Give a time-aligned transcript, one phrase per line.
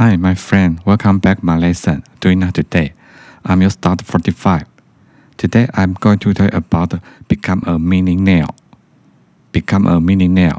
[0.00, 0.80] Hi, my friend.
[0.86, 2.02] Welcome back my lesson.
[2.20, 2.94] Doing that today.
[3.44, 4.64] I'm your start 45.
[5.36, 6.94] Today I'm going to tell you about
[7.28, 8.46] become a millionaire.
[9.52, 10.56] Become a millionaire.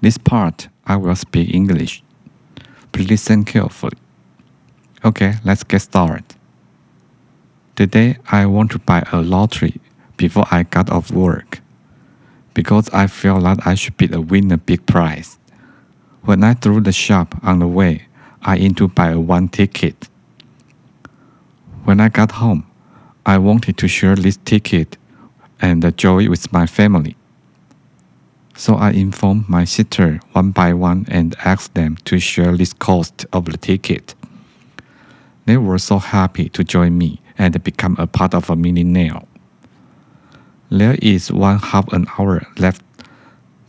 [0.00, 2.02] This part I will speak English.
[2.90, 3.98] Please listen carefully.
[5.04, 6.24] Okay, let's get started.
[7.76, 9.80] Today I want to buy a lottery
[10.16, 11.60] before I got off work
[12.52, 15.38] because I feel that I should be a winner big prize.
[16.22, 18.05] When I threw the shop on the way,
[18.46, 20.08] I into buy a one ticket.
[21.82, 22.64] When I got home,
[23.26, 24.96] I wanted to share this ticket
[25.60, 27.16] and the joy with my family.
[28.54, 33.26] So I informed my sister one by one and asked them to share this cost
[33.32, 34.14] of the ticket.
[35.46, 39.22] They were so happy to join me and become a part of a millionaire.
[40.70, 42.82] There is one half an hour left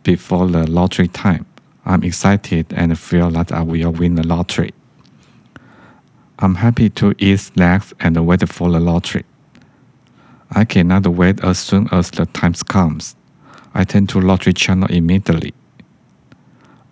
[0.03, 1.46] before the lottery time.
[1.87, 4.73] I'm excited and feel that I will win the lottery.
[6.37, 9.23] I'm happy to eat snacks and wait for the lottery.
[10.51, 13.15] I cannot wait as soon as the time comes.
[13.73, 15.53] I turn to lottery channel immediately.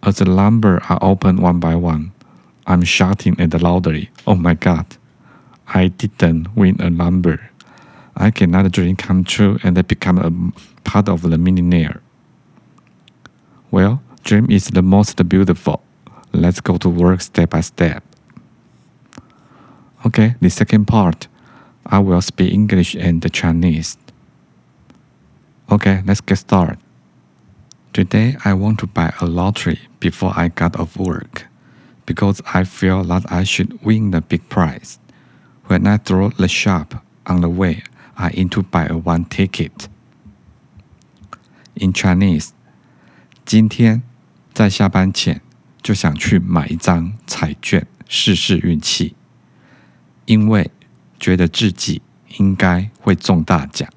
[0.02, 2.14] As the numbers are opened one by one,
[2.66, 4.96] I'm shouting at the lottery, Oh my god,
[5.68, 7.50] I didn't win a number.
[8.16, 12.02] I cannot dream come true and become a part of the millionaire.
[13.72, 15.82] Well, dream is the most beautiful.
[16.34, 18.04] Let's go to work step by step.
[20.06, 21.28] Okay, the second part,
[21.86, 23.98] I will speak English and Chinese.
[25.72, 26.80] Okay, let's get started.
[27.94, 31.46] Today I want to buy a lottery before I got off work
[32.06, 35.00] because I feel that I should win the big prize.
[35.68, 37.84] When I throw the shop on the way,
[38.18, 39.88] I into buy a one ticket.
[41.76, 42.54] In Chinese，
[43.46, 44.04] 今天
[44.56, 45.42] 在下班前
[45.84, 49.14] 就想去买一张彩券试试运气，
[50.26, 50.72] 因为
[51.20, 52.02] 觉得自己
[52.38, 53.90] 应该会中大奖，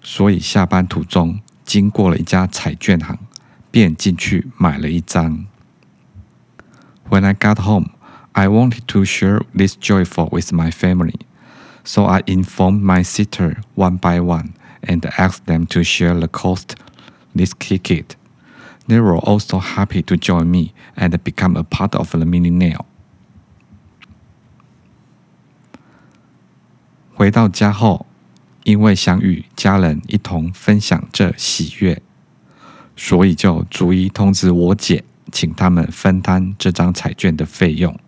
[0.00, 3.18] 所以下班途中经过了一家彩券行，
[3.70, 5.44] 便进去买了一张。
[7.10, 7.90] When I got home,
[8.32, 11.20] I wanted to share this joyful with my family,
[11.84, 16.76] so I informed my sister one by one and asked them to share the cost
[17.36, 18.16] this ticket.
[18.86, 22.84] They were also happy to join me and become a part of the millionaire.
[27.14, 28.06] 回到家后，
[28.64, 32.02] 因为想与家人一同分享这喜悦，
[32.96, 37.98] 所以就逐一通知我姐，请他们分担这张彩券的费用。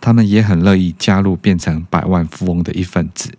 [0.00, 3.38] 他们也很乐意加入，变成百万富翁的一份子。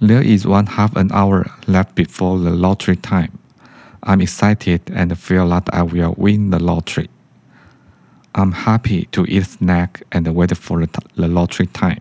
[0.00, 3.30] There is one half an hour left before the lottery time.
[4.00, 7.08] I'm excited and feel that I will win the lottery.
[8.32, 12.00] I'm happy to eat snack and wait for the lottery time.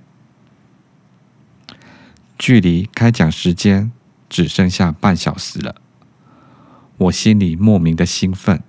[2.39, 3.91] 距离开奖时间
[4.27, 5.75] 只剩下半小时了，
[6.97, 8.63] 我心里莫名的兴奋，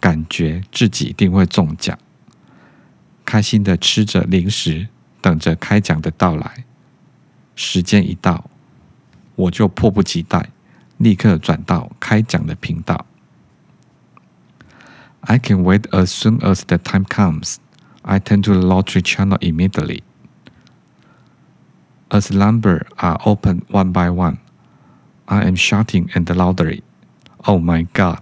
[0.00, 1.96] 感觉自己一定会中奖，
[3.24, 4.88] 开心的吃着零食，
[5.20, 6.64] 等着开奖的到来。
[7.61, 8.49] 时间一到，
[9.35, 10.49] 我就迫不及待，
[10.97, 13.05] 立刻转到开奖的频道。
[15.19, 17.57] I can wait as soon as the time comes.
[18.01, 20.01] I turn to the lottery channel immediately.
[22.09, 24.39] As numbers are opened one by one,
[25.25, 26.81] I am shouting in the lottery.
[27.45, 28.21] Oh my God,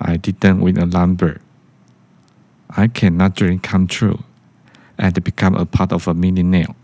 [0.00, 1.42] I didn't win a number.
[2.70, 4.20] I cannot dream come true
[4.96, 6.74] and become a part of a millionaire.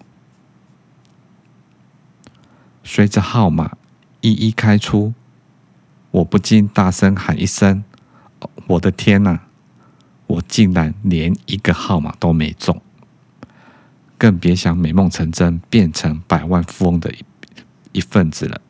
[2.95, 3.77] 随着号码
[4.21, 5.15] 一一开出，
[6.13, 7.83] 我不禁大声喊一声
[8.69, 9.41] ：“我的天哪！
[10.29, 12.81] 我竟然连一个号码都没中，
[14.17, 17.25] 更别想美梦成真，变成百万富翁的一
[17.95, 18.61] 一份子了。”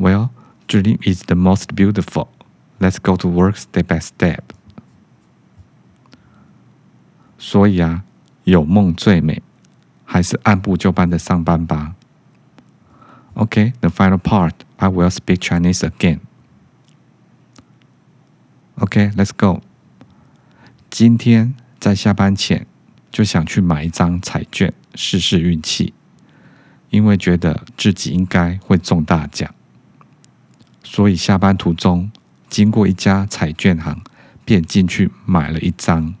[0.00, 0.30] Well,
[0.66, 2.28] dream is the most beautiful.
[2.78, 4.40] Let's go to work step by step.
[7.36, 8.04] 所以啊，
[8.44, 9.42] 有梦最美，
[10.06, 11.96] 还是按部就班的上班吧。
[13.40, 16.20] Okay, the final part, I will speak Chinese again.
[18.78, 19.62] Okay, let's go.
[20.90, 22.66] 今天在下班前
[23.10, 25.94] 就想去买一张彩券试试运气，
[26.90, 29.54] 因为觉得自己应该会中大奖，
[30.84, 32.12] 所以下班途中
[32.50, 34.02] 经过一家彩券行，
[34.44, 36.14] 便进去买了一张。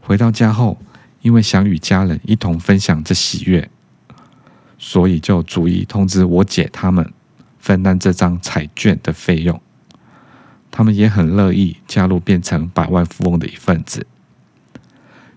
[0.00, 0.82] 回到家后，
[1.20, 3.70] 因为想与家人一同分享这喜悦。
[4.84, 7.08] 所以就逐一通知我姐他们
[7.60, 9.62] 分担这张彩券的费用。
[10.72, 14.04] 他们也很乐意加入，变成百万富翁的一份子。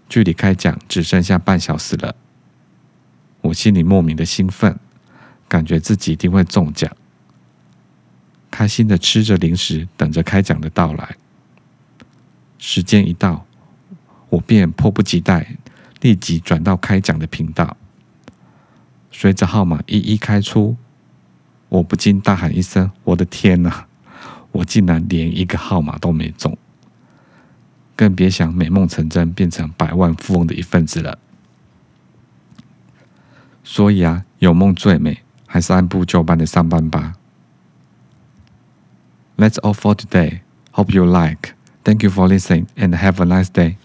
[0.09, 2.15] 距离开奖只剩下半小时了，
[3.41, 4.79] 我心里莫名的兴奋，
[5.47, 6.91] 感觉自己一定会中奖，
[8.49, 11.15] 开心的吃着零食，等着开奖的到来。
[12.57, 13.45] 时间一到，
[14.29, 15.55] 我便迫不及待，
[16.01, 17.77] 立即转到开奖的频道。
[19.17, 20.75] 随着号码一一开出，
[21.69, 23.87] 我不禁大喊一声：“我的天哪！
[24.51, 26.57] 我竟然连一个号码都没中！”
[27.95, 31.17] 更别想美梦成真，变成百万富翁的一份子了。
[33.63, 37.13] 所以啊，有梦最美，还是按部就班的上班吧。
[39.37, 40.41] That's all for today.
[40.73, 41.53] Hope you like.
[41.85, 43.77] Thank you for listening and have a nice day.